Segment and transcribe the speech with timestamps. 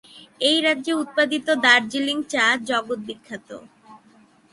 [0.41, 3.49] এই রাজ্যে উৎপাদিত দার্জিলিং চা জগৎ বিখ্যাত।